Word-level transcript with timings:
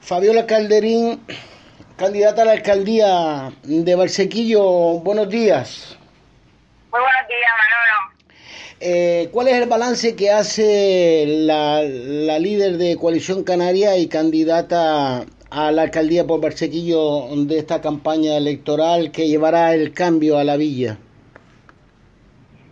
Fabiola 0.00 0.46
Calderín, 0.46 1.22
candidata 1.96 2.42
a 2.42 2.44
la 2.46 2.52
alcaldía 2.52 3.52
de 3.62 3.94
Barsequillo, 3.94 4.62
buenos 5.00 5.28
días. 5.28 5.98
Muy 6.90 7.00
buenos 7.00 7.28
días, 7.28 7.52
Manolo. 7.58 8.34
Eh, 8.80 9.28
¿Cuál 9.32 9.48
es 9.48 9.54
el 9.54 9.68
balance 9.68 10.16
que 10.16 10.30
hace 10.30 11.24
la, 11.26 11.82
la, 11.82 12.38
líder 12.38 12.78
de 12.78 12.96
Coalición 12.96 13.44
Canaria 13.44 13.96
y 13.96 14.08
candidata 14.08 15.26
a 15.50 15.72
la 15.72 15.82
alcaldía 15.82 16.26
por 16.26 16.40
Barsequillo 16.40 17.26
de 17.46 17.58
esta 17.58 17.80
campaña 17.80 18.36
electoral 18.36 19.10
que 19.10 19.28
llevará 19.28 19.74
el 19.74 19.92
cambio 19.92 20.38
a 20.38 20.44
la 20.44 20.56
villa? 20.56 20.96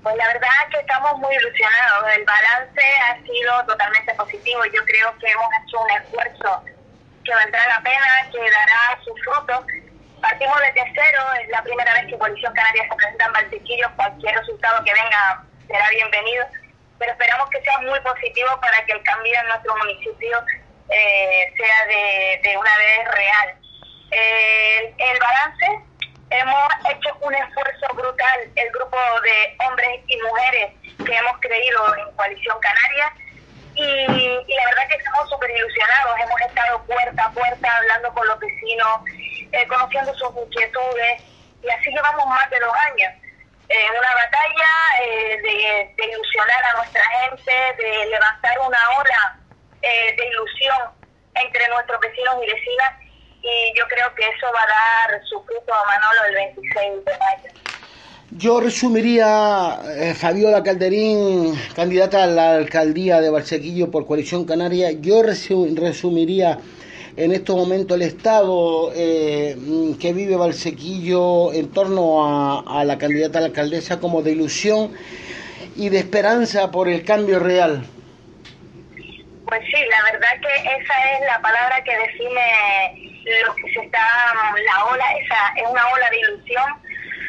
Pues 0.03 0.17
la 0.17 0.27
verdad 0.29 0.49
es 0.65 0.75
que 0.75 0.81
estamos 0.81 1.19
muy 1.19 1.35
ilusionados. 1.35 2.05
El 2.17 2.25
balance 2.25 2.81
ha 3.11 3.23
sido 3.25 3.67
totalmente 3.67 4.15
positivo. 4.15 4.61
Yo 4.67 4.85
creo 4.87 5.19
que 5.19 5.27
hemos 5.27 5.49
hecho 5.65 5.81
un 5.83 5.91
esfuerzo 5.91 6.76
que 7.27 7.35
valdrá 7.35 7.67
la 7.69 7.81
pena, 7.83 8.31
que 8.31 8.39
dará 8.39 8.99
sus 9.05 9.21
frutos. 9.23 9.67
Partimos 10.23 10.59
desde 10.61 10.93
cero, 10.95 11.23
es 11.43 11.49
la 11.49 11.63
primera 11.63 11.93
vez 11.95 12.07
que 12.07 12.19
Coalición 12.19 12.55
Canaria 12.55 12.85
se 12.89 12.95
presenta 12.95 13.27
en 13.27 13.33
Valsequillo. 13.33 13.91
Cualquier 13.97 14.37
resultado 14.37 14.85
que 14.85 14.93
venga 14.93 15.45
será 15.67 15.89
bienvenido, 15.91 16.47
pero 16.99 17.13
esperamos 17.13 17.51
que 17.51 17.61
sea 17.63 17.79
muy 17.79 18.01
positivo 18.01 18.49
para 18.61 18.85
que 18.87 18.93
el 18.93 19.03
cambio 19.03 19.39
en 19.41 19.49
nuestro 19.49 19.77
municipio 19.77 20.39
eh, 20.89 21.53
sea 21.57 21.87
de, 21.87 22.41
de, 22.43 22.57
una 22.57 22.79
vez 22.79 23.09
real. 23.13 23.55
Eh, 24.13 24.95
el 24.97 25.19
balance 25.19 25.85
hemos 26.31 26.69
hecho 26.91 27.17
un 27.21 27.35
esfuerzo 27.35 27.87
brutal, 27.95 28.41
el 28.55 28.71
grupo 28.71 28.97
de 29.23 29.67
hombres 29.67 30.01
y 30.07 30.17
mujeres 30.23 30.73
que 31.05 31.15
hemos 31.15 31.39
creído 31.41 31.97
en 31.99 32.17
Coalición 32.17 32.57
Canaria. 32.61 33.13
Y, 33.77 34.07
la 34.07 34.65
verdad 34.67 34.89
que 34.89 34.97
estamos 34.97 35.29
súper 35.29 35.51
ilusionados. 35.51 36.19
Hemos 36.19 36.41
estado 36.41 36.83
puerta 36.85 37.25
a 37.25 37.31
puerta 37.33 37.77
hablando 37.77 38.13
con 38.15 38.27
los 38.27 38.39
vecinos, 38.39 39.01
eh, 39.53 39.67
conociendo 39.69 40.15
sus 40.15 40.31
inquietudes. 40.37 41.23
Y 41.63 41.69
así 41.71 41.91
llevamos 41.91 42.27
más 42.27 42.49
de 42.51 42.61
dos 42.61 42.73
años. 42.91 43.13
Eh, 43.69 43.91
una 43.91 44.15
batalla 44.15 44.71
eh, 45.03 45.37
de, 45.43 45.95
de, 45.97 46.11
ilusionar 46.13 46.65
a 46.65 46.77
nuestra 46.77 47.03
gente, 47.05 47.53
de 47.83 48.07
levantar 48.07 48.59
una 48.61 48.79
ola 48.99 49.39
eh, 49.83 50.15
de 50.17 50.27
ilusión 50.29 50.93
entre 51.35 51.69
nuestros 51.69 52.01
vecinos 52.01 52.37
y 52.43 52.47
vecinas 52.47 52.93
y 53.43 53.73
yo 53.77 53.87
creo 53.89 54.15
que 54.15 54.29
eso 54.29 54.47
va 54.53 54.63
a 54.63 55.11
dar 55.11 55.25
su 55.27 55.43
fruto 55.45 55.75
a 55.75 55.85
Manolo 55.85 56.25
el 56.29 56.35
26 56.35 57.05
de 57.05 57.19
mayo. 57.19 57.51
Yo 58.33 58.61
resumiría, 58.61 59.79
eh, 59.85 60.13
Fabiola 60.15 60.63
Calderín, 60.63 61.55
candidata 61.77 62.25
a 62.25 62.27
la 62.27 62.57
alcaldía 62.57 63.21
de 63.21 63.31
Barsequillo 63.31 63.91
por 63.91 64.05
Coalición 64.05 64.45
Canaria, 64.45 64.91
yo 64.91 65.23
resumiría 65.23 66.59
en 67.17 67.33
estos 67.33 67.55
momentos 67.55 67.97
el 67.97 68.03
estado 68.03 68.91
eh, 68.97 69.57
que 70.01 70.13
vive 70.13 70.35
Valsequillo 70.35 71.53
en 71.53 71.71
torno 71.71 72.27
a, 72.27 72.81
a, 72.81 72.85
la 72.85 72.99
candidata 72.99 73.39
a 73.39 73.43
la 73.43 73.47
alcaldesa 73.47 74.01
como 74.01 74.23
de 74.23 74.33
ilusión 74.33 74.93
y 75.77 75.89
de 75.89 75.99
esperanza 75.99 76.73
por 76.73 76.89
el 76.89 77.05
cambio 77.05 77.39
real. 77.39 77.87
Pues 79.47 79.61
sí, 79.67 79.79
la 79.89 80.13
verdad 80.13 80.29
que 80.43 80.63
esa 80.63 81.13
es 81.15 81.27
la 81.27 81.41
palabra 81.41 81.83
que 81.85 81.97
define 81.97 83.17
lo 83.47 83.55
que 83.55 83.73
se 83.73 83.81
está, 83.81 84.01
la 84.75 84.85
ola, 84.87 85.05
esa 85.23 85.37
es 85.57 85.71
una 85.71 85.87
ola 85.89 86.11
de 86.11 86.19
ilusión, 86.19 86.65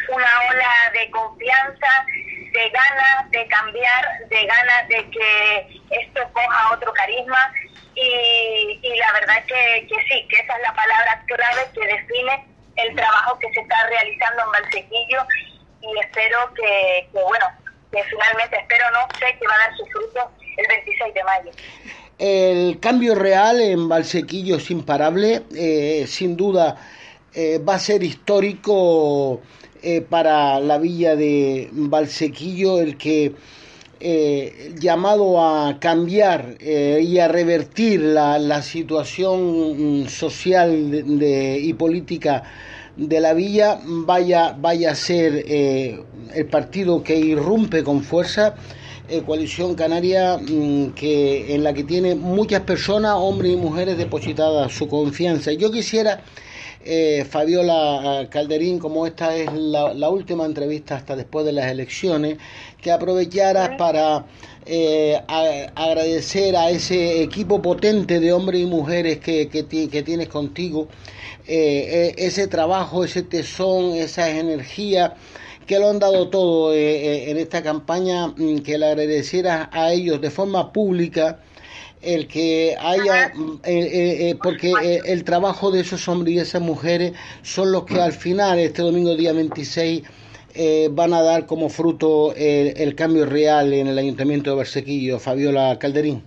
una 0.10 0.32
ola 0.50 0.92
de 0.94 1.10
confianza, 1.12 2.06
de 2.52 2.70
ganas 2.70 3.32
de 3.32 3.48
cambiar, 3.48 4.28
de 4.30 4.46
ganas 4.46 4.88
de 4.88 5.10
que 5.10 5.82
esto 5.92 6.22
coja 6.34 6.74
otro 6.74 6.94
carisma. 6.94 7.54
Y, 7.96 8.80
la 9.00 9.12
verdad 9.14 9.44
que, 9.46 9.88
que 9.88 9.96
sí, 10.08 10.28
que 10.30 10.36
esa 10.42 10.56
es 10.56 10.62
la 10.62 10.74
palabra 10.74 11.24
clave 11.26 11.68
que 11.74 11.88
define 11.88 12.46
el 12.76 12.96
trabajo 12.96 13.40
que 13.40 13.52
se 13.54 13.60
está 13.60 13.88
realizando 13.88 14.44
en 14.44 14.52
Valsequillo. 14.52 15.26
Y 15.82 16.00
espero 16.00 16.54
que, 16.54 17.10
bueno, 17.12 17.46
que 17.92 18.04
finalmente 18.04 18.58
espero 18.58 18.86
no 18.92 19.08
sé 19.18 19.38
que 19.40 19.48
va 19.48 19.54
a 19.54 19.68
dar 19.68 19.78
su 19.78 19.86
fruto 19.88 20.32
el 20.58 20.68
26 20.68 21.14
de 21.14 21.24
mayo. 21.24 21.52
El 22.20 22.80
cambio 22.80 23.14
real 23.16 23.62
en 23.62 23.88
Valsequillo 23.88 24.58
es 24.58 24.72
imparable, 24.72 25.44
eh, 25.56 26.06
sin 26.08 26.36
duda 26.36 26.78
eh, 27.34 27.60
va 27.60 27.76
a 27.76 27.80
ser 27.80 28.02
histórico 28.02 29.42
eh, 29.82 30.02
para 30.02 30.60
la 30.60 30.78
villa 30.78 31.16
de 31.16 31.70
Valsequillo 31.72 32.80
el 32.80 32.98
que 32.98 33.34
eh, 34.00 34.74
llamado 34.80 35.44
a 35.44 35.80
cambiar 35.80 36.58
y 36.62 37.18
a 37.18 37.28
revertir 37.28 38.02
la, 38.02 38.38
la 38.38 38.62
situación 38.62 40.06
social 40.08 40.92
de, 40.92 41.04
de, 41.04 41.60
y 41.60 41.74
política 41.74 42.44
de 42.96 43.20
la 43.20 43.34
villa 43.34 43.80
vaya, 43.84 44.56
vaya 44.60 44.92
a 44.92 44.96
ser 44.96 45.44
el 45.48 46.46
partido 46.52 47.02
que 47.02 47.16
irrumpe 47.16 47.84
con 47.84 48.04
fuerza 48.04 48.56
eh, 49.10 49.24
coalición 49.26 49.76
canaria 49.76 50.38
mmm, 50.38 50.90
que 50.92 51.56
en 51.56 51.64
la 51.64 51.74
que 51.74 51.84
tiene 51.84 52.16
muchas 52.16 52.62
personas, 52.62 53.14
hombres 53.16 53.54
y 53.54 53.56
mujeres 53.56 53.98
depositadas 53.98 54.74
su 54.74 54.88
confianza. 54.88 55.52
Yo 55.54 55.72
quisiera, 55.72 56.22
eh, 56.84 57.26
Fabiola 57.30 58.28
Calderín, 58.30 58.80
como 58.80 59.08
esta 59.08 59.36
es 59.36 59.52
la, 59.54 59.94
la, 59.94 60.10
última 60.10 60.46
entrevista 60.46 60.96
hasta 60.96 61.16
después 61.16 61.46
de 61.46 61.54
las 61.54 61.72
elecciones, 61.72 62.38
que 62.82 62.92
aprovecharas 62.92 63.78
para 63.78 64.26
eh, 64.68 65.22
a, 65.28 65.72
agradecer 65.76 66.56
a 66.56 66.70
ese 66.70 67.22
equipo 67.22 67.62
potente 67.62 68.20
de 68.20 68.32
hombres 68.34 68.62
y 68.62 68.66
mujeres 68.66 69.20
que, 69.20 69.50
que, 69.50 69.66
que 69.66 70.04
tienes 70.04 70.30
contigo, 70.30 70.88
eh, 71.48 72.14
ese 72.18 72.48
trabajo, 72.48 73.04
ese 73.04 73.24
tesón, 73.24 73.96
esa 73.96 74.30
energía 74.30 75.16
que 75.66 75.80
lo 75.80 75.90
han 75.90 76.00
dado 76.00 76.30
todo 76.30 76.74
eh, 76.74 76.78
eh, 76.78 77.32
en 77.32 77.38
esta 77.38 77.62
campaña, 77.62 78.28
mm, 78.28 78.60
que 78.60 78.78
le 78.78 78.86
agradeciera 78.88 79.70
a 79.72 79.92
ellos 79.92 80.22
de 80.22 80.32
forma 80.32 80.72
pública 80.72 81.40
el 82.02 82.28
que 82.28 82.76
haya, 82.80 83.34
eh, 83.64 84.30
eh, 84.30 84.36
porque 84.42 84.72
eh, 84.82 85.02
el 85.06 85.24
trabajo 85.24 85.72
de 85.72 85.82
esos 85.82 86.08
hombres 86.08 86.36
y 86.36 86.40
esas 86.40 86.62
mujeres 86.62 87.14
son 87.42 87.72
los 87.72 87.86
que 87.86 88.00
al 88.00 88.14
final, 88.14 88.60
este 88.60 88.82
domingo 88.82 89.16
día 89.16 89.34
26, 89.34 90.04
van 90.92 91.14
a 91.14 91.22
dar 91.22 91.46
como 91.46 91.70
fruto 91.70 92.34
el, 92.36 92.74
el, 92.78 92.96
cambio 92.96 93.26
real 93.26 93.74
en 93.74 93.88
el 93.88 93.98
Ayuntamiento 93.98 94.52
de 94.52 94.58
Barsequillo. 94.58 95.20
Fabiola 95.20 95.78
Calderín. 95.80 96.26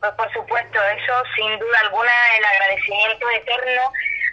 Pues 0.00 0.12
por 0.12 0.32
supuesto, 0.32 0.78
eso 0.78 1.12
sin 1.34 1.58
duda 1.58 1.78
alguna 1.82 2.12
el 2.38 2.44
agradecimiento 2.44 3.26
eterno 3.30 3.82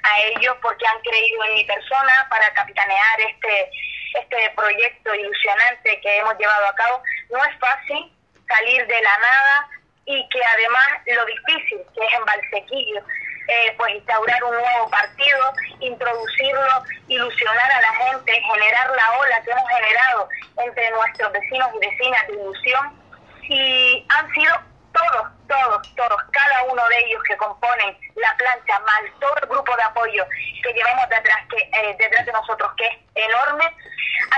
a 0.03 0.21
ellos 0.21 0.55
porque 0.61 0.85
han 0.85 0.99
creído 0.99 1.43
en 1.45 1.55
mi 1.55 1.65
persona 1.65 2.27
para 2.29 2.53
capitanear 2.53 3.21
este, 3.21 3.71
este 4.19 4.51
proyecto 4.55 5.15
ilusionante 5.15 5.99
que 6.01 6.17
hemos 6.17 6.37
llevado 6.37 6.67
a 6.67 6.75
cabo. 6.75 7.01
No 7.31 7.43
es 7.45 7.57
fácil 7.59 8.11
salir 8.47 8.85
de 8.85 9.01
la 9.01 9.17
nada 9.17 9.67
y 10.05 10.27
que 10.29 10.39
además 10.43 10.87
lo 11.07 11.25
difícil 11.25 11.79
que 11.95 12.05
es 12.05 12.13
en 12.13 12.25
Valsequillo, 12.25 13.01
eh, 13.47 13.75
pues 13.77 13.95
instaurar 13.95 14.43
un 14.43 14.51
nuevo 14.51 14.89
partido, 14.89 15.53
introducirlo, 15.79 16.83
ilusionar 17.07 17.71
a 17.71 17.81
la 17.81 17.93
gente, 17.93 18.41
generar 18.41 18.89
la 18.95 19.17
ola 19.19 19.41
que 19.43 19.51
hemos 19.51 19.69
generado 19.69 20.29
entre 20.63 20.89
nuestros 20.91 21.31
vecinos 21.31 21.69
y 21.75 21.87
vecinas 21.87 22.27
de 22.27 22.33
ilusión. 22.33 23.03
Y 23.49 24.05
han 24.09 24.33
sido 24.33 24.53
todos, 24.93 25.27
todos, 25.47 25.95
todos, 25.95 26.21
cada 26.31 26.63
uno 26.71 26.87
de 26.87 26.99
ellos 27.05 27.21
que 27.27 27.35
componen 27.37 27.97
la 28.15 28.35
plancha, 28.37 28.79
más 28.79 29.01
todo 29.19 29.35
el 29.41 29.49
grupo 29.49 29.75
de 29.75 29.83
apoyo 29.83 30.25
que 30.61 30.73
llevamos 30.73 31.09
detrás, 31.09 31.39
que, 31.49 31.57
eh, 31.57 31.95
detrás 31.97 32.25
de 32.25 32.31
nosotros, 32.31 32.71
que 32.77 32.85
es 32.85 32.97
enorme, 33.15 33.65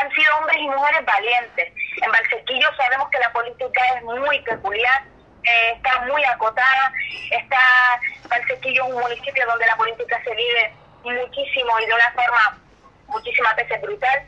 han 0.01 0.11
sido 0.11 0.37
hombres 0.37 0.57
y 0.57 0.67
mujeres 0.67 1.05
valientes. 1.05 1.73
En 2.01 2.11
Valsequillo 2.11 2.67
sabemos 2.75 3.09
que 3.09 3.19
la 3.19 3.31
política 3.31 3.81
es 3.95 4.03
muy 4.03 4.39
peculiar, 4.41 5.03
eh, 5.45 5.73
está 5.75 6.01
muy 6.01 6.23
acotada, 6.25 6.91
está 7.29 7.59
Valsequillo 8.29 8.83
es 8.83 8.93
un 8.93 8.99
municipio 8.99 9.45
donde 9.45 9.65
la 9.67 9.75
política 9.75 10.19
se 10.23 10.33
vive 10.33 10.73
muchísimo 11.03 11.79
y 11.79 11.85
de 11.85 11.93
una 11.93 12.11
forma 12.13 12.57
muchísimas 13.07 13.55
veces 13.55 13.81
brutal. 13.81 14.25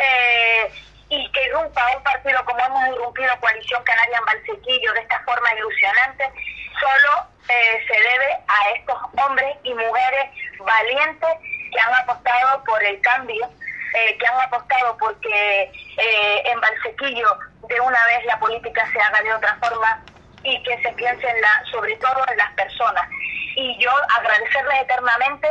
Eh, 0.00 0.70
y 1.10 1.32
que 1.32 1.44
irrumpa 1.46 1.96
un 1.96 2.02
partido 2.02 2.44
como 2.44 2.60
hemos 2.60 2.88
irrumpido 2.88 3.40
Coalición 3.40 3.82
Canaria 3.82 4.18
en 4.18 4.24
Valsequillo 4.26 4.92
de 4.92 5.00
esta 5.00 5.20
forma 5.20 5.54
ilusionante, 5.54 6.30
solo 6.78 7.26
eh, 7.48 7.82
se 7.88 7.94
debe 7.94 8.38
a 8.46 8.70
estos 8.76 8.98
hombres 9.24 9.56
y 9.62 9.72
mujeres 9.72 10.30
valientes 10.58 11.30
que 11.72 11.80
han 11.80 11.94
apostado 11.94 12.62
por 12.64 12.84
el 12.84 13.00
cambio, 13.00 13.50
que 13.92 14.26
han 14.26 14.40
apostado 14.42 14.96
porque 14.98 15.72
en 15.96 16.60
Valsequillo 16.60 17.38
de 17.68 17.80
una 17.80 18.04
vez 18.06 18.24
la 18.26 18.38
política 18.38 18.86
se 18.92 19.00
haga 19.00 19.22
de 19.22 19.32
otra 19.32 19.56
forma 19.62 20.04
y 20.50 20.62
que 20.62 20.82
se 20.82 20.92
piense 20.92 21.28
en 21.28 21.40
la, 21.40 21.62
sobre 21.70 21.96
todo 21.96 22.24
en 22.30 22.36
las 22.36 22.52
personas. 22.52 23.08
Y 23.56 23.76
yo 23.78 23.90
agradecerles 24.16 24.82
eternamente 24.82 25.48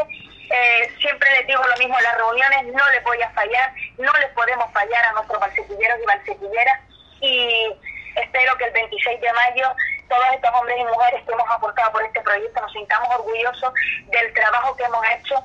eh, 0.50 0.94
siempre 1.02 1.30
les 1.32 1.48
digo 1.48 1.62
lo 1.62 1.78
mismo 1.78 2.00
las 2.00 2.18
reuniones, 2.18 2.74
no 2.74 2.90
les 2.92 3.04
voy 3.04 3.22
a 3.22 3.30
fallar, 3.32 3.74
no 3.98 4.12
les 4.14 4.30
podemos 4.30 4.72
fallar 4.72 5.06
a 5.06 5.12
nuestros 5.14 5.40
balsequilleros 5.42 6.00
y 6.02 6.06
balsequilleras 6.06 6.80
y 7.20 7.76
espero 8.16 8.56
que 8.58 8.66
el 8.66 8.72
26 8.72 9.22
de 9.22 9.34
mayo 9.34 9.76
todos 10.08 10.26
estos 10.34 10.50
hombres 10.56 10.78
y 10.80 10.84
mujeres 10.86 11.24
que 11.26 11.34
hemos 11.34 11.52
aportado 11.52 11.92
por 11.92 12.04
este 12.04 12.22
proyecto 12.22 12.62
nos 12.62 12.72
sintamos 12.72 13.10
orgullosos 13.16 13.74
del 14.06 14.34
trabajo 14.34 14.76
que 14.78 14.84
hemos 14.86 15.06
hecho 15.18 15.36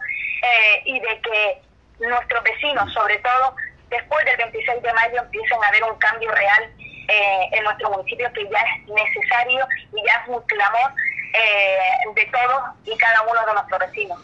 eh, 0.43 0.83
y 0.85 1.01
de 1.01 1.21
que 1.21 1.63
nuestros 1.99 2.45
vecinos, 2.45 2.93
sobre 2.93 3.19
todo 3.19 3.57
después 3.89 4.25
del 4.25 4.37
26 4.37 4.83
de 4.83 4.93
mayo, 4.93 5.21
empiecen 5.21 5.65
a 5.65 5.71
ver 5.73 5.83
un 5.83 5.99
cambio 5.99 6.31
real 6.31 6.73
eh, 7.13 7.49
en 7.53 7.65
nuestro 7.65 7.91
municipio 7.91 8.27
que 8.35 8.43
ya 8.45 8.59
es 8.59 8.89
necesario 8.89 9.67
y 9.93 9.97
ya 10.07 10.23
es 10.23 10.29
un 10.29 10.41
clamor 10.43 10.93
eh, 11.35 12.11
de 12.15 12.25
todos 12.27 12.63
y 12.85 12.97
cada 12.97 13.23
uno 13.23 13.41
de 13.47 13.53
nuestros 13.53 13.81
vecinos. 13.81 14.19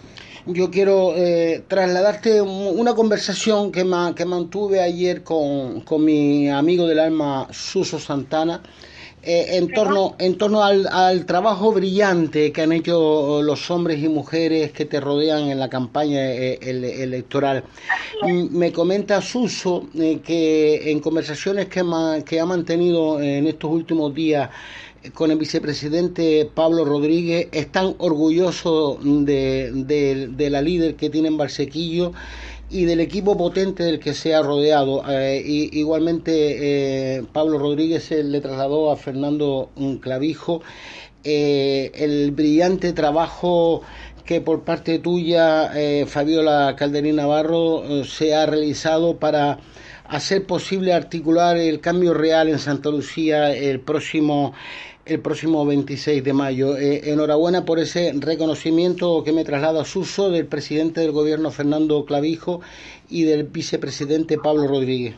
Yo 0.46 0.70
quiero 0.70 1.14
eh, 1.14 1.62
trasladarte 1.68 2.40
una 2.40 2.94
conversación 2.94 3.70
que, 3.72 3.84
que 4.16 4.24
mantuve 4.24 4.80
ayer 4.80 5.22
con, 5.22 5.82
con 5.82 6.02
mi 6.02 6.48
amigo 6.48 6.86
del 6.86 7.00
alma 7.00 7.48
Suso 7.50 7.98
Santana 7.98 8.62
eh, 9.30 9.58
en 9.58 9.70
torno, 9.70 10.16
en 10.18 10.38
torno 10.38 10.64
al, 10.64 11.26
trabajo 11.26 11.70
brillante 11.70 12.50
que 12.50 12.62
han 12.62 12.72
hecho 12.72 13.42
los 13.42 13.70
hombres 13.70 14.02
y 14.02 14.08
mujeres 14.08 14.72
que 14.72 14.86
te 14.86 15.00
rodean 15.00 15.50
en 15.50 15.58
la 15.58 15.68
campaña 15.68 16.32
eh, 16.32 16.58
electoral. 16.62 17.62
Me 18.24 18.72
comenta 18.72 19.20
Suso 19.20 19.86
eh, 19.98 20.20
que 20.24 20.90
en 20.90 21.00
conversaciones 21.00 21.66
que, 21.66 21.84
que 22.24 22.40
ha 22.40 22.46
mantenido 22.46 23.20
en 23.20 23.46
estos 23.46 23.70
últimos 23.70 24.14
días 24.14 24.48
con 25.12 25.30
el 25.30 25.36
vicepresidente 25.36 26.50
Pablo 26.54 26.86
Rodríguez, 26.86 27.48
están 27.52 27.96
orgullosos 27.98 28.96
de, 29.02 30.26
de 30.30 30.50
la 30.50 30.62
líder 30.62 30.94
que 30.96 31.10
tiene 31.10 31.28
en 31.28 31.36
Barsequillo 31.36 32.12
y 32.70 32.84
del 32.84 33.00
equipo 33.00 33.36
potente 33.36 33.82
del 33.82 33.98
que 33.98 34.14
se 34.14 34.34
ha 34.34 34.42
rodeado. 34.42 35.02
Eh, 35.08 35.42
y, 35.44 35.78
igualmente 35.78 37.16
eh, 37.16 37.24
Pablo 37.32 37.58
Rodríguez 37.58 38.10
le 38.10 38.40
trasladó 38.40 38.90
a 38.90 38.96
Fernando 38.96 39.70
Clavijo 40.00 40.62
eh, 41.24 41.90
el 41.94 42.30
brillante 42.32 42.92
trabajo 42.92 43.82
que 44.24 44.42
por 44.42 44.62
parte 44.62 44.98
tuya, 44.98 45.72
Fabiola 46.06 46.76
Calderín 46.76 47.16
Navarro, 47.16 48.04
se 48.04 48.34
ha 48.34 48.44
realizado 48.44 49.16
para 49.16 49.58
hacer 50.04 50.44
posible 50.44 50.92
articular 50.92 51.56
el 51.56 51.80
cambio 51.80 52.12
real 52.12 52.50
en 52.50 52.58
Santa 52.58 52.90
Lucía 52.90 53.54
el 53.54 53.80
próximo 53.80 54.52
el 55.08 55.20
próximo 55.20 55.64
26 55.64 56.22
de 56.22 56.32
mayo. 56.32 56.76
Eh, 56.76 57.10
enhorabuena 57.10 57.64
por 57.64 57.78
ese 57.78 58.12
reconocimiento 58.14 59.24
que 59.24 59.32
me 59.32 59.44
traslada 59.44 59.84
Suso 59.84 60.30
del 60.30 60.46
presidente 60.46 61.00
del 61.00 61.12
gobierno 61.12 61.50
Fernando 61.50 62.04
Clavijo 62.04 62.60
y 63.08 63.24
del 63.24 63.44
vicepresidente 63.44 64.36
Pablo 64.36 64.68
Rodríguez. 64.68 65.14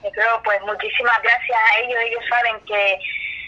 Creo, 0.00 0.40
pues 0.44 0.60
muchísimas 0.62 1.20
gracias 1.22 1.58
a 1.58 1.80
ellos. 1.80 1.98
Ellos 2.08 2.24
saben 2.30 2.56
que 2.64 2.98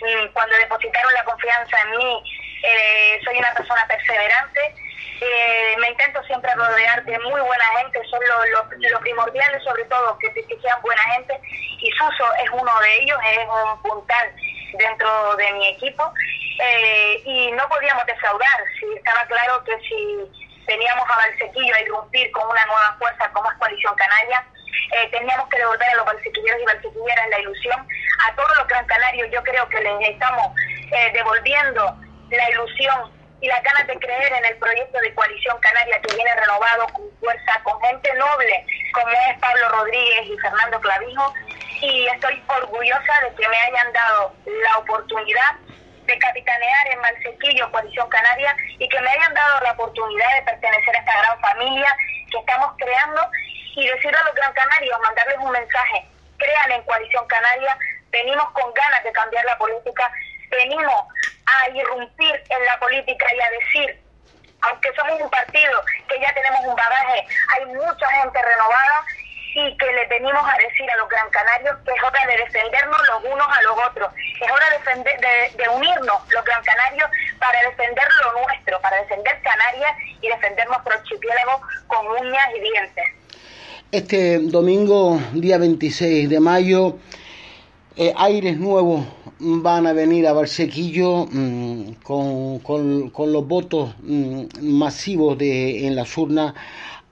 mm, 0.03 0.33
cuando 0.33 0.57
depositaron 0.57 1.13
la 1.15 1.25
confianza 1.25 1.77
en 1.85 1.97
mí, 1.97 2.23
eh, 2.63 3.21
soy 3.25 3.39
una 3.39 3.55
persona 3.55 3.87
perseverante. 3.89 4.61
Eh, 5.21 5.77
me 5.81 5.89
intento 5.89 6.23
siempre 6.25 6.55
rodear 6.55 7.05
de 7.05 7.19
muy 7.21 7.41
buena 7.41 7.65
gente, 7.81 8.01
son 8.09 8.21
lo, 8.53 9.01
primordial 9.01 9.63
sobre 9.65 9.85
todo, 9.87 10.17
que, 10.19 10.33
que, 10.33 10.61
sean 10.61 10.81
buena 10.81 11.03
gente, 11.15 11.41
y 11.81 11.91
Suso 11.91 12.35
es 12.45 12.51
uno 12.53 12.71
de 12.81 13.03
ellos, 13.03 13.19
es 13.33 13.47
un 13.47 13.83
puntal 13.83 14.33
dentro 14.73 15.37
de 15.37 15.53
mi 15.53 15.69
equipo 15.69 16.13
eh, 16.61 17.23
y 17.25 17.53
no 17.53 17.69
podíamos 17.69 18.05
defraudar. 18.07 18.65
Si 18.79 18.87
estaba 18.95 19.25
claro 19.27 19.63
que 19.65 19.79
si 19.81 20.65
teníamos 20.67 21.05
a 21.09 21.17
Valsequillo 21.17 21.75
a 21.75 21.81
irrumpir 21.81 22.31
con 22.33 22.49
una 22.49 22.65
nueva 22.67 22.97
fuerza 22.99 23.31
como 23.33 23.51
es 23.51 23.57
Coalición 23.59 23.95
Canaria, 23.97 24.45
eh, 24.93 25.09
teníamos 25.11 25.49
que 25.49 25.59
devolver 25.59 25.89
a 25.89 25.97
los 25.97 26.07
valsequilleros 26.07 26.61
y 26.61 26.65
valsequilleras 26.65 27.29
la 27.29 27.41
ilusión. 27.41 27.89
A 28.27 28.35
todos 28.35 28.57
los 28.57 28.67
gran 28.67 28.87
canarios 28.87 29.29
yo 29.31 29.43
creo 29.43 29.69
que 29.69 29.81
les 29.81 30.11
estamos 30.11 30.53
eh, 30.93 31.11
devolviendo 31.13 31.97
la 32.31 32.51
ilusión 32.51 33.13
y 33.41 33.47
las 33.47 33.63
ganas 33.63 33.87
de 33.87 33.99
creer 33.99 34.33
en 34.33 34.45
el 34.45 34.57
proyecto 34.59 34.99
de 34.99 35.15
Coalición 35.15 35.59
Canaria 35.61 36.01
que 36.01 36.15
viene 36.15 36.35
renovado 36.35 36.87
con 36.93 37.05
fuerza, 37.21 37.61
con 37.63 37.81
gente 37.83 38.13
noble 38.15 38.67
como 38.93 39.09
es 39.11 39.39
Pablo 39.39 39.69
Rodríguez 39.69 40.27
y 40.27 40.39
Fernando 40.39 40.81
Clavijo 40.81 41.35
y 41.81 42.07
estoy 42.09 42.43
orgullosa 42.49 43.21
de 43.23 43.35
que 43.35 43.49
me 43.49 43.57
hayan 43.57 43.93
dado 43.93 44.35
la 44.47 44.79
oportunidad 44.79 45.57
de 46.05 46.19
capitanear 46.19 46.89
en 46.93 47.01
Malsequillo 47.01 47.71
Coalición 47.71 48.09
Canaria 48.09 48.57
y 48.79 48.89
que 48.89 49.01
me 49.01 49.11
hayan 49.11 49.35
dado 49.35 49.61
la 49.61 49.73
oportunidad 49.73 50.35
de 50.37 50.43
pertenecer 50.43 50.97
a 50.97 50.99
esta 50.99 51.19
gran 51.19 51.41
familia 51.41 51.97
que 52.31 52.39
estamos 52.39 52.73
creando 52.79 53.31
y 53.77 53.87
decirle 53.87 54.19
a 54.19 54.25
los 54.25 54.35
gran 54.35 54.53
canarios, 54.55 55.01
mandarles 55.01 55.37
un 55.39 55.51
mensaje, 55.51 56.07
crean 56.39 56.73
en 56.73 56.83
Coalición 56.83 57.27
Canaria, 57.29 57.77
venimos 58.11 58.51
con 58.53 58.73
ganas 58.73 59.05
de 59.05 59.13
cambiar 59.13 59.45
la 59.45 59.59
política, 59.59 60.11
venimos 60.51 61.05
a 61.47 61.69
irrumpir 61.71 62.43
en 62.49 62.65
la 62.65 62.79
política 62.79 63.27
y 63.35 63.41
a 63.41 63.51
decir, 63.51 64.03
aunque 64.63 64.93
somos 64.95 65.21
un 65.21 65.31
partido 65.31 65.83
que 66.09 66.21
ya 66.21 66.33
tenemos 66.33 66.61
un 66.65 66.75
bagaje, 66.75 67.27
hay 67.55 67.67
mucha 67.67 68.09
gente 68.23 68.43
renovada 68.43 69.05
y 69.55 69.77
que 69.77 69.93
le 69.93 70.07
venimos 70.19 70.43
a 70.43 70.57
decir 70.59 70.91
a 70.91 70.97
los 70.99 71.09
gran 71.09 71.31
canarios 71.31 71.77
que 71.85 71.93
es 71.93 72.03
hora 72.03 72.19
de 72.27 72.43
defendernos 72.43 72.99
los 73.09 73.33
unos 73.33 73.47
a 73.47 73.63
los 73.63 73.77
otros, 73.89 74.11
es 74.19 74.51
hora 74.51 74.67
de, 74.75 75.69
unirnos 75.71 76.19
los 76.35 76.45
gran 76.45 76.63
canarios 76.65 77.09
para 77.39 77.59
defender 77.71 78.05
lo 78.23 78.43
nuestro, 78.43 78.81
para 78.81 78.97
defender 78.99 79.39
Canarias 79.43 79.93
y 80.21 80.29
defender 80.29 80.67
nuestro 80.67 80.93
archipiélago 80.93 81.61
con 81.87 82.07
uñas 82.07 82.47
y 82.57 82.61
dientes. 82.61 83.05
Este 83.93 84.39
domingo, 84.39 85.21
día 85.33 85.59
26 85.59 86.29
de 86.29 86.41
mayo, 86.41 86.99
eh, 87.97 88.13
aires 88.17 88.59
nuevos 88.59 89.07
van 89.39 89.87
a 89.87 89.93
venir 89.93 90.27
a 90.27 90.33
Barsequillo 90.33 91.27
mm, 91.31 91.93
con, 92.03 92.59
con, 92.59 93.33
los 93.33 93.47
votos 93.47 93.95
mm, 94.01 94.47
masivos 94.63 95.39
de, 95.39 95.87
en 95.87 95.95
las 95.97 96.17
urnas 96.19 96.55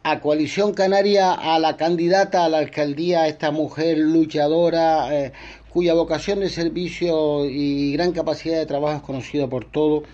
a 0.08 0.20
Coalición 0.20 0.72
Canaria, 0.72 1.32
a 1.32 1.58
la 1.58 1.76
candidata 1.76 2.44
a 2.44 2.48
la 2.48 2.58
alcaldía, 2.58 3.26
esta 3.26 3.50
mujer 3.50 3.98
luchadora, 3.98 5.12
eh, 5.12 5.32
cuya 5.68 5.94
vocación 5.94 6.38
de 6.38 6.48
servicio 6.48 7.44
y 7.44 7.92
gran 7.92 8.12
capacidad 8.12 8.56
de 8.56 8.66
trabajo 8.66 8.98
es 8.98 9.02
conocida 9.02 9.48
por 9.48 9.64
todos, 9.64 10.04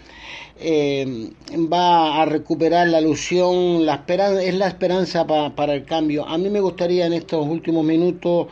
eh, 0.59 1.31
va 1.71 2.23
a 2.23 2.25
recuperar 2.25 2.89
la 2.89 3.03
ilusión, 3.03 3.85
la 3.85 3.97
esperanza, 3.97 4.43
es 4.43 4.55
la 4.55 4.69
esperanza 4.69 5.27
para 5.27 5.75
el 5.75 5.85
cambio. 5.85 6.27
A 6.27 6.39
mí 6.39 6.49
me 6.49 6.61
gustaría 6.61 7.05
en 7.05 7.13
estos 7.13 7.47
últimos 7.47 7.85
minutos, 7.85 8.47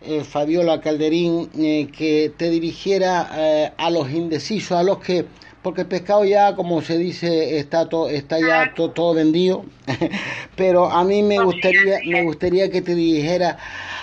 eh, 0.00 0.24
Fabiola 0.24 0.80
Calderín, 0.80 1.46
que 1.96 2.32
te 2.36 2.50
dirigiera 2.50 3.70
a 3.76 3.88
los 3.88 4.10
indecisos, 4.10 4.76
a 4.76 4.82
los 4.82 4.98
que 4.98 5.26
porque 5.62 5.82
el 5.82 5.86
pescado 5.86 6.24
ya, 6.24 6.56
como 6.56 6.82
se 6.82 6.98
dice, 6.98 7.58
está 7.58 7.88
todo, 7.88 8.08
está 8.08 8.38
ya 8.40 8.72
todo 8.74 9.14
vendido. 9.14 9.64
Pero 10.56 10.90
a 10.90 11.04
mí 11.04 11.22
me 11.22 11.38
gustaría, 11.38 11.98
me 12.04 12.22
gustaría 12.22 12.70
que 12.70 12.82
te 12.82 12.94
dijera 12.94 13.58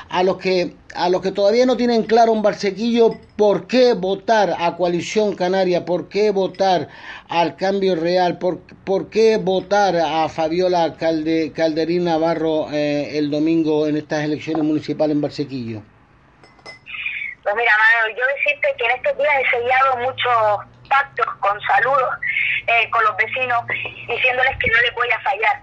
a 0.10 0.24
los 0.24 0.38
que 0.38 0.76
a 0.96 1.08
los 1.10 1.22
que 1.22 1.32
todavía 1.32 1.68
no 1.68 1.78
tienen 1.78 2.04
claro 2.04 2.32
un 2.32 2.42
barsequillo 2.42 3.12
por 3.36 3.68
qué 3.68 3.94
votar 3.94 4.56
a 4.58 4.76
Coalición 4.76 5.36
Canaria, 5.36 5.86
por 5.86 6.10
qué 6.10 6.32
votar 6.32 6.88
al 7.28 7.56
Cambio 7.56 7.96
Real, 7.96 8.40
por, 8.40 8.60
por 8.84 9.10
qué 9.12 9.38
votar 9.38 9.96
a 9.98 10.28
Fabiola 10.30 10.96
Calde, 10.98 11.52
Calderín 11.56 12.06
Navarro 12.06 12.72
eh, 12.72 13.18
el 13.20 13.30
domingo 13.30 13.86
en 13.88 13.98
estas 13.98 14.24
elecciones 14.24 14.64
municipales 14.64 15.16
en 15.16 15.22
Barsequillo. 15.22 15.82
Pues 17.44 17.56
mira, 17.56 17.72
Manuel, 17.78 18.18
yo 18.18 18.24
decirte 18.36 18.68
que 18.78 18.86
en 18.86 18.92
estos 18.98 19.18
días 19.18 19.34
he 19.42 19.58
sellado 19.58 19.98
mucho 19.98 20.30
pactos, 20.90 21.26
con 21.40 21.60
saludos 21.62 22.16
eh, 22.68 22.90
con 22.90 23.04
los 23.04 23.16
vecinos, 23.18 23.66
diciéndoles 23.68 24.58
que 24.58 24.70
no 24.70 24.82
les 24.82 24.94
voy 24.94 25.10
a 25.12 25.20
fallar. 25.22 25.58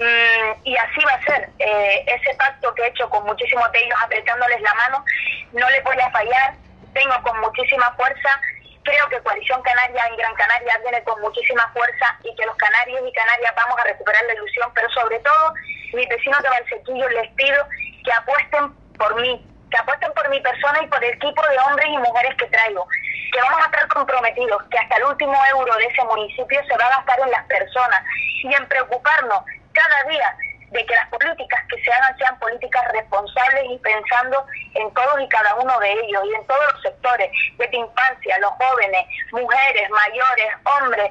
Mm, 0.00 0.64
y 0.64 0.76
así 0.76 1.00
va 1.04 1.12
a 1.12 1.24
ser. 1.24 1.48
Eh, 1.58 2.04
ese 2.06 2.34
pacto 2.36 2.74
que 2.74 2.82
he 2.82 2.88
hecho 2.88 3.08
con 3.10 3.24
muchísimos 3.24 3.70
de 3.72 3.88
apretándoles 4.02 4.60
la 4.62 4.74
mano, 4.74 5.04
no 5.52 5.70
les 5.70 5.84
voy 5.84 5.98
a 6.00 6.10
fallar. 6.10 6.54
Tengo 6.94 7.22
con 7.22 7.38
muchísima 7.40 7.92
fuerza. 7.96 8.40
Creo 8.82 9.08
que 9.08 9.20
Coalición 9.20 9.62
Canaria 9.62 10.06
en 10.08 10.16
Gran 10.16 10.34
Canaria 10.34 10.78
viene 10.82 11.02
con 11.04 11.20
muchísima 11.20 11.70
fuerza 11.72 12.18
y 12.24 12.34
que 12.34 12.46
los 12.46 12.56
canarios 12.56 13.02
y 13.06 13.12
canarias 13.12 13.54
vamos 13.54 13.78
a 13.78 13.84
recuperar 13.84 14.24
la 14.24 14.34
ilusión, 14.34 14.70
pero 14.74 14.88
sobre 14.90 15.18
todo, 15.20 15.54
mis 15.92 16.08
vecinos 16.08 16.42
de 16.42 16.48
Valsequillo 16.48 17.08
les 17.10 17.30
pido 17.32 17.66
que 18.02 18.12
apuesten 18.12 18.72
por 18.96 19.20
mí, 19.20 19.46
que 19.70 19.76
apuesten 19.76 20.12
por 20.14 20.28
mi 20.30 20.40
persona 20.40 20.80
y 20.82 20.86
por 20.86 21.04
el 21.04 21.12
equipo 21.12 21.42
de 21.46 21.58
hombres 21.58 21.88
y 21.88 21.98
mujeres 21.98 22.34
que 22.36 22.46
traigo 22.46 22.86
que 23.30 23.40
vamos 23.40 23.62
a 23.62 23.66
estar 23.66 23.88
comprometidos, 23.88 24.62
que 24.70 24.78
hasta 24.78 24.96
el 24.96 25.04
último 25.04 25.34
euro 25.52 25.74
de 25.76 25.84
ese 25.84 26.04
municipio 26.04 26.60
se 26.66 26.76
va 26.76 26.86
a 26.86 26.96
gastar 26.96 27.20
en 27.20 27.30
las 27.30 27.44
personas 27.46 28.02
y 28.42 28.54
en 28.54 28.68
preocuparnos 28.68 29.44
cada 29.72 30.04
día 30.04 30.36
de 30.70 30.86
que 30.86 30.94
las 30.94 31.08
políticas 31.08 31.60
que 31.68 31.82
se 31.82 31.92
hagan 31.92 32.16
sean 32.16 32.38
políticas 32.38 32.82
responsables 32.92 33.64
y 33.70 33.78
pensando 33.78 34.46
en 34.74 34.92
todos 34.94 35.20
y 35.20 35.28
cada 35.28 35.54
uno 35.56 35.78
de 35.80 35.92
ellos 35.92 36.22
y 36.24 36.34
en 36.34 36.46
todos 36.46 36.64
los 36.72 36.82
sectores, 36.82 37.30
desde 37.58 37.76
infancia, 37.76 38.38
los 38.38 38.52
jóvenes, 38.52 39.04
mujeres, 39.32 39.90
mayores, 39.90 40.54
hombres, 40.64 41.10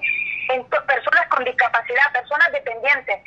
en 0.49 0.63
personas 0.65 1.27
con 1.27 1.43
discapacidad, 1.43 2.11
personas 2.13 2.51
dependientes. 2.51 3.21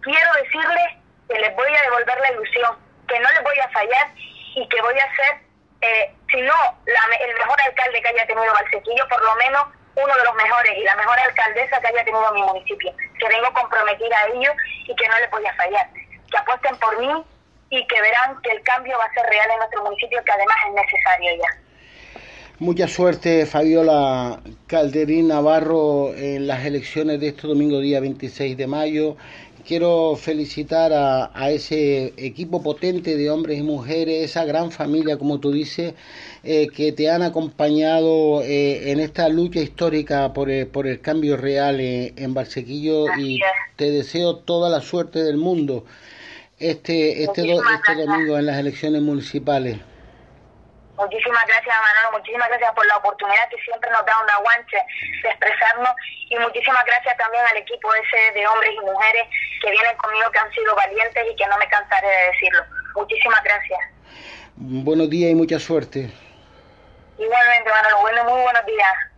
Quiero 0.00 0.32
decirles 0.42 0.96
que 1.28 1.38
les 1.38 1.54
voy 1.54 1.76
a 1.76 1.82
devolver 1.82 2.20
la 2.20 2.32
ilusión, 2.32 2.76
que 3.06 3.20
no 3.20 3.30
les 3.30 3.42
voy 3.42 3.58
a 3.60 3.68
fallar 3.68 4.08
y 4.16 4.66
que 4.66 4.80
voy 4.80 4.98
a 4.98 5.16
ser 5.16 5.49
eh, 5.80 6.14
si 6.30 6.40
no 6.42 6.54
el 6.86 7.34
mejor 7.34 7.60
alcalde 7.60 8.02
que 8.02 8.08
haya 8.08 8.26
tenido 8.26 8.52
Valsequillo, 8.52 9.08
por 9.08 9.22
lo 9.22 9.34
menos 9.36 9.62
uno 9.96 10.14
de 10.14 10.24
los 10.24 10.34
mejores 10.34 10.78
y 10.78 10.84
la 10.84 10.96
mejor 10.96 11.18
alcaldesa 11.18 11.80
que 11.80 11.88
haya 11.88 12.04
tenido 12.04 12.32
mi 12.32 12.42
municipio. 12.42 12.92
Que 13.18 13.28
vengo 13.28 13.52
comprometida 13.52 14.16
a 14.18 14.26
ello 14.28 14.52
y 14.86 14.94
que 14.94 15.08
no 15.08 15.18
le 15.18 15.28
podía 15.28 15.52
fallar. 15.54 15.88
Que 16.30 16.38
apuesten 16.38 16.76
por 16.76 16.98
mí 17.00 17.24
y 17.70 17.86
que 17.86 18.00
verán 18.00 18.40
que 18.42 18.50
el 18.50 18.62
cambio 18.62 18.96
va 18.98 19.04
a 19.04 19.14
ser 19.14 19.26
real 19.30 19.50
en 19.50 19.58
nuestro 19.58 19.84
municipio, 19.84 20.22
que 20.24 20.32
además 20.32 20.56
es 20.68 20.74
necesario 20.74 21.30
ya. 21.36 21.70
Mucha 22.58 22.88
suerte, 22.88 23.46
Fabiola 23.46 24.40
Calderín 24.66 25.28
Navarro, 25.28 26.12
en 26.14 26.46
las 26.46 26.64
elecciones 26.66 27.18
de 27.18 27.28
este 27.28 27.46
domingo, 27.46 27.80
día 27.80 28.00
26 28.00 28.56
de 28.56 28.66
mayo. 28.66 29.16
Quiero 29.66 30.16
felicitar 30.16 30.92
a, 30.92 31.50
ese 31.50 32.12
equipo 32.16 32.62
potente 32.62 33.16
de 33.16 33.30
hombres 33.30 33.58
y 33.58 33.62
mujeres, 33.62 34.24
esa 34.24 34.44
gran 34.44 34.70
familia, 34.70 35.16
como 35.16 35.40
tú 35.40 35.52
dices, 35.52 35.94
eh, 36.44 36.68
que 36.68 36.92
te 36.92 37.10
han 37.10 37.22
acompañado 37.22 38.42
eh, 38.42 38.90
en 38.90 39.00
esta 39.00 39.28
lucha 39.28 39.60
histórica 39.60 40.32
por 40.32 40.50
el, 40.50 40.66
por 40.66 40.86
el 40.86 41.00
cambio 41.00 41.36
real 41.36 41.80
en, 41.80 42.14
en 42.16 42.34
Barsequillo 42.34 43.06
y 43.18 43.40
te 43.76 43.90
deseo 43.90 44.36
toda 44.36 44.70
la 44.70 44.80
suerte 44.80 45.22
del 45.22 45.36
mundo 45.36 45.84
este, 46.60 47.24
este, 47.24 47.54
este 47.54 48.04
domingo 48.04 48.38
en 48.38 48.46
las 48.46 48.58
elecciones 48.58 49.00
municipales. 49.00 49.78
Muchísimas 51.00 51.46
gracias, 51.46 51.74
Manolo. 51.80 52.18
Muchísimas 52.18 52.48
gracias 52.50 52.72
por 52.74 52.84
la 52.84 52.98
oportunidad 52.98 53.48
que 53.48 53.56
siempre 53.64 53.90
nos 53.90 54.04
da 54.04 54.20
una 54.22 54.36
guanche 54.36 54.76
de 55.22 55.28
expresarnos. 55.30 55.90
Y 56.28 56.36
muchísimas 56.36 56.84
gracias 56.84 57.16
también 57.16 57.42
al 57.46 57.56
equipo 57.56 57.88
ese 57.94 58.38
de 58.38 58.46
hombres 58.46 58.70
y 58.76 58.84
mujeres 58.84 59.24
que 59.62 59.70
vienen 59.70 59.96
conmigo, 59.96 60.30
que 60.30 60.38
han 60.38 60.52
sido 60.52 60.74
valientes 60.76 61.24
y 61.32 61.36
que 61.36 61.46
no 61.46 61.56
me 61.56 61.66
cansaré 61.68 62.06
de 62.06 62.26
decirlo. 62.32 62.64
Muchísimas 62.94 63.42
gracias. 63.42 63.80
Buenos 64.56 65.08
días 65.08 65.30
y 65.30 65.34
mucha 65.34 65.58
suerte. 65.58 66.10
Igualmente, 67.16 67.70
Manolo. 67.70 68.00
Bueno, 68.02 68.24
muy 68.24 68.42
buenos 68.42 68.66
días. 68.66 69.09